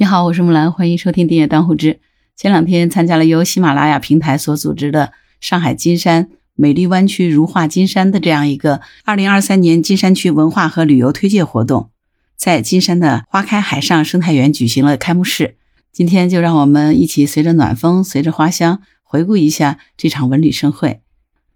[0.00, 1.92] 你好，我是木兰，欢迎收听《订阅当户知》。
[2.34, 11.90] 前两天参加了由喜马拉雅平台所组织的上海金山美丽湾区如画金山的这样一个二零二三年金山区文化和旅游推介活动，
[12.34, 15.56] 在金山的花开海上生态园举行了开幕式。
[15.92, 21.02] 今天就让我们一起随着暖风，随着花香，回顾一下这场文旅盛会。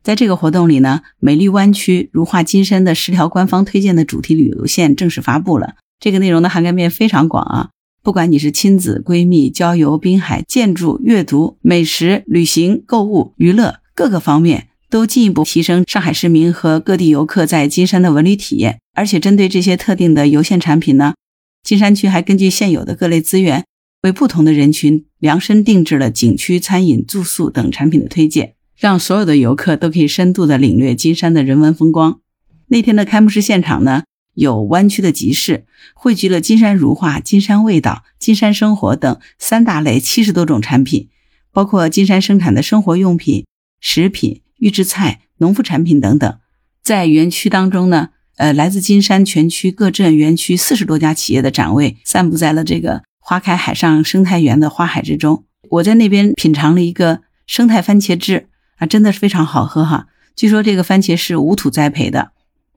[0.03, 5.77] 在这个活动里呢，美丽湾区如画金山的十条官方推荐的主题旅游线正式发布了。
[5.99, 7.71] 这个内容的涵盖面非常广啊。
[8.05, 18.79] 不管你是亲子、闺蜜、郊游、滨海、建筑、阅读、美食、旅行、购物、娱乐各个方面，都进一步提升上海市民和各地游客在金山的文旅体验。
[18.93, 21.15] 而且，针对这些特定的游线产品呢，
[21.63, 23.65] 金山区还根据现有的各类资源，
[24.03, 32.21] 为不同的人群量身定制了景区、餐饮、住宿等产品的推荐，让所有的游客都可以深度的领略金山的人文风光。
[32.67, 34.03] 那天的开幕式现场呢？
[34.35, 41.09] 有弯曲的集市，汇聚了金山如画、金山味道、金山生活等三大类七十多种产品，
[41.53, 43.47] 包括金山生产的生活用品、
[43.81, 46.39] 食品、预制菜、农副产品等等。
[46.83, 55.45] 在园区当中呢，呃，来自金山全区各镇园区四十多家企业的展位散布在了这个花开海上生态园的花海之中。
[55.71, 60.09] 我在那边品尝了一个生态番茄汁啊，真的是非常好喝哈。
[60.37, 62.33] 据说这个番茄是无土栽培的。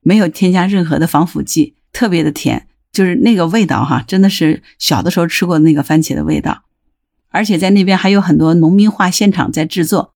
[0.08, 6.64] 没有添加任何的防腐剂，特别的甜，就是那个味道哈，真的是小的时候吃过那个番茄的味道。
[7.30, 10.14] 而且在那边还有很多农民画现场在制作，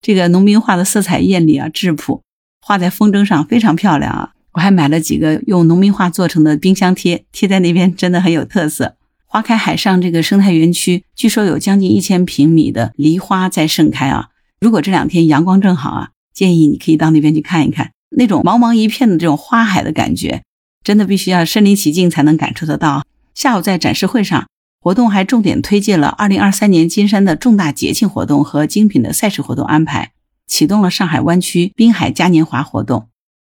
[0.00, 2.22] 这个农民画的色彩艳丽啊，质朴，
[2.60, 4.30] 画在风筝上非常漂亮啊。
[4.52, 8.94] 我还买了几个用农民画做成的冰箱贴，贴在那边真的很有特色。
[9.26, 14.28] 花开海上这个生态园区，据说有将近一千平米的梨花在盛开啊。
[14.60, 17.90] 如果这两天阳光正好啊，建议你可以到那边去看一看。
[18.16, 20.42] 那种茫茫一片的这种花海的感觉，
[20.84, 23.04] 真的必须要身临其境才能感受得到。
[23.34, 24.46] 下午在展示会上，
[24.80, 30.12] 活动还重点推荐了2023年金山的重大节庆活动和精品的赛事活动安排，
[30.46, 33.08] 启动了上海湾区滨海嘉年华活动。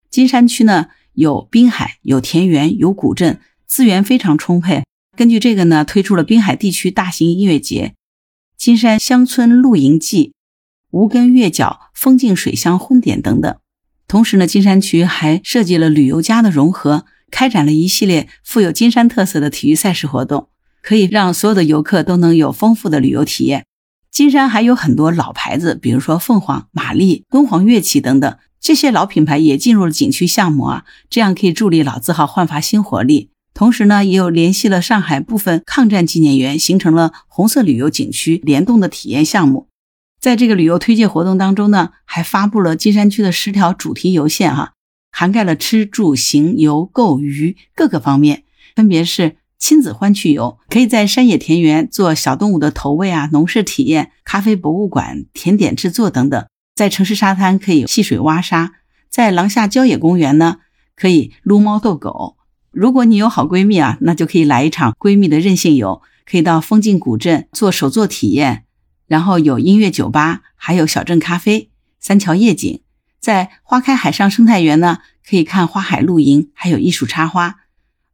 [0.10, 4.84] 金山区呢有滨海，有田园，有古镇，资源非常充沛。
[5.18, 7.94] 根据这个呢，推出了滨海地区大型音乐节、
[8.58, 10.34] 金山乡村露营季、
[10.92, 13.56] 无根月角风景水乡婚典等等。
[14.08, 20.50] 同时呢，金山区还设计了旅游家的融合，开展了一系列富有金山特色的体育赛事活动，
[20.82, 23.66] 可以让所有的游客都能有丰富的旅游体验。
[24.12, 33.32] 金山还有很多老牌子，比如说凤凰、玛丽、敦煌乐器等等，这些老品牌也进入了景区项目啊，这样可以助力老字号焕发新活力。
[33.56, 39.68] 同时呢，也有联系了上海部分抗战纪念园，形成了红色旅游景区联动的体验项目。
[40.24, 44.72] 在这个旅游推介活动当中呢，还发布了金山区的十条主题游线，哈，
[45.12, 58.72] 涵盖了吃住行游购娱各个方面，分别是亲子欢趣游，可以在山野田园做小动物的投喂啊，农事体验、咖啡博物馆、甜点制作等等；在城市沙滩可以戏水挖沙，
[59.10, 60.60] 在廊下郊野公园呢，
[60.96, 62.38] 可以撸猫逗狗。
[62.72, 68.64] 如果你有好闺蜜啊，那就可以来一场闺蜜的任性游，可以到风景古镇做手作体验。
[69.14, 71.70] 然后有音乐酒吧，还有小镇咖啡、
[72.00, 72.82] 三桥夜景。
[73.20, 77.58] 在花开海上生态园呢，可以看花海露营，还有艺术插花。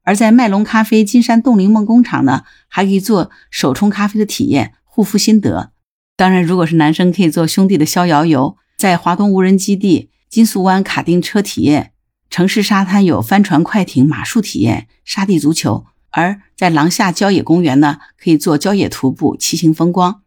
[0.03, 5.71] 而在麦隆咖啡金山冻龄梦工厂呢，还可以做手冲咖啡的体验，护肤心得。
[6.17, 11.93] 当然，如果是男生，可以做兄弟的逍遥游，在华东无人基地金粟湾卡丁车体验，
[12.29, 15.85] 城市沙滩有帆船、快艇、马术体验，沙地足球。
[16.09, 20.23] 而在廊下郊野公园呢，可以做郊野徒步、骑行风光。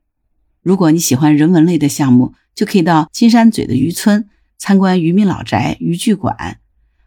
[0.62, 4.28] 如果你喜欢人文类的项目，就可以到金山嘴的渔村
[4.58, 6.58] 参观渔民老宅、渔具馆；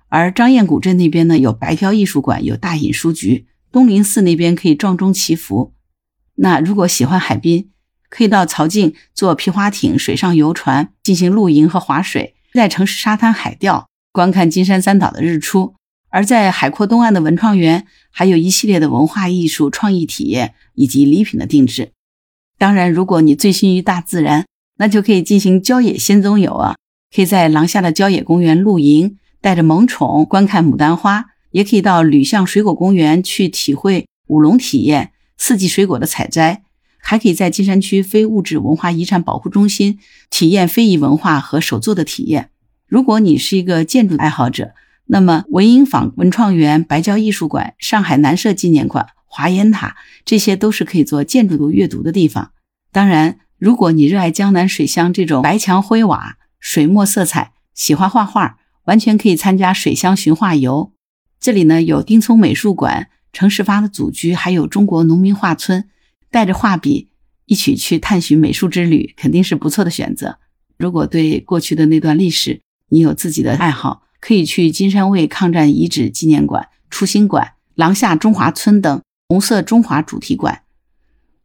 [0.09, 5.73] 而张堰古镇那边呢，有白雕艺术馆，有大隐书局；东林寺那边可以撞钟祈福。
[6.35, 7.69] 那如果喜欢海滨，
[8.09, 15.75] 可以到曹泾坐皮划艇、水上游船进行露营和划水，在城市沙滩海钓，观看金山三岛的日出。
[16.09, 21.91] 而在海阔东岸的文创园，还有一系列的文化艺术创意体验以及礼品的定制。
[22.57, 24.45] 当然，如果你醉心于大自然，
[24.77, 26.75] 那就可以进行郊野仙踪游啊！
[27.13, 36.61] 可以在廊下的郊野公园露营，带着萌宠观看牡丹花；也可以到吕巷水果公园去体会舞龙体验、四季水果的采摘；
[36.97, 39.99] 还可以在金山区非物质文化遗产保护中心
[40.29, 42.49] 体验非遗文化和手作的体验。
[42.87, 44.71] 如果你是一个建筑爱好者，
[45.07, 49.07] 那么文英坊文创园、白蕉艺术馆、上海南社纪念馆。
[49.35, 52.53] 华严塔，这些都是可以做建筑的阅读的地方。
[52.93, 60.93] 当然，如果你热爱江南水乡这种白墙灰瓦、水墨色彩，喜欢画画，完全可以参加水乡寻画游。
[61.37, 65.89] 这里呢有丁聪美术馆、程世发的祖居，还有中国农民画村，
[66.31, 67.09] 带着画笔
[67.45, 70.39] 一起去探寻美术之旅，肯定是不错的选择。
[70.77, 80.61] 如果对过去的那段历史你有自己的爱好，可以去金山卫抗战遗址纪念馆、初心馆、廊下中华村等红色中华主题馆、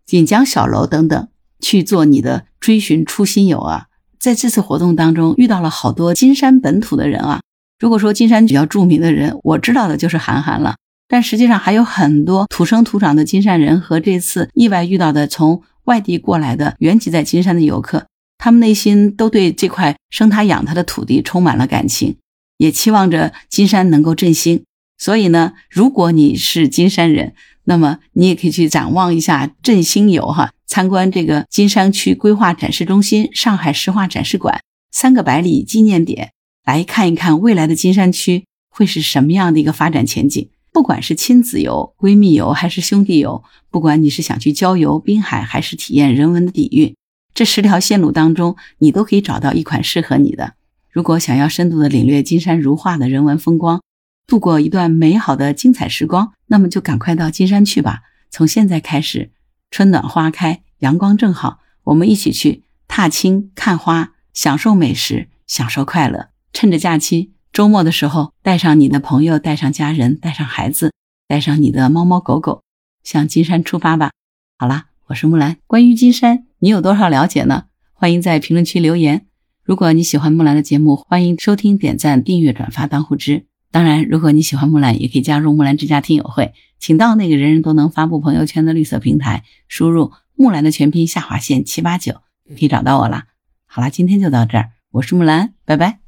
[0.04, 1.28] 锦江小楼等等
[1.60, 3.86] 去做你的追寻初心游啊！
[4.18, 7.40] 在这次活动当中遇到了好多金山本土的人啊。
[7.78, 10.76] 如果说金山比较著名的人，我知道的就是韩寒了，
[11.08, 18.06] 但实际上还有很多土生土长的金山人和这次意外遇到的从外地过来的原籍在金山的游客，
[18.36, 22.16] 他们内心都对这块生他养他的土地充满了感情。
[22.58, 24.64] 也期望着金山能够振兴，
[24.98, 27.32] 所以呢，如果你是金山人，
[27.70, 36.32] 那么你也可以去展望一下振兴游哈，参观这个金山区规划展示中心、上海石化展示馆三个百里纪念点，
[36.66, 40.50] 来看一看未来的金山区会是什么样的一个发展前景。
[40.72, 46.92] 不管是亲子游、闺蜜游还是兄弟游，不管你是想去郊游滨海，还是体验人文的底蕴，
[47.32, 50.54] 这十条线路当中，你都可以找到一款适合你的。
[50.90, 53.80] 如果想要深度的领略金山如画的人文风光，
[54.26, 58.02] 度过一段美好的精彩时光，那么就赶快到金山去吧。
[58.28, 59.30] 从现在开始，
[59.70, 66.30] 春暖花开，阳光正好，我们一起去踏青、看花，享受美食，享受快乐。
[66.52, 70.92] 趁着假期周末的时候，带上你的朋友，带上家人，带上孩子，
[71.28, 72.62] 带上你的猫猫狗狗，
[73.04, 74.10] 向金山出发吧。
[74.58, 75.56] 好啦，我是木兰。
[75.68, 77.66] 关于金山，你有多少了解呢？
[77.92, 79.26] 欢迎在评论区留言。
[79.62, 83.49] 如果你喜欢木兰的节目，欢迎收听、点赞、订阅、转发、当护知。
[83.72, 92.14] 当然，如果你喜欢木兰，也可以加入木兰之家听友会，请到那个人人都能发布朋友圈的绿色平台，输入木兰的全拼下划线七八九，
[92.48, 93.24] 可以找到我了。
[93.66, 95.99] 好啦，今天就到这儿，我是木兰，拜拜。